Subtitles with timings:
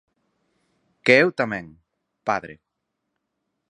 [1.05, 1.65] Que eu tamén,
[2.27, 2.55] padre.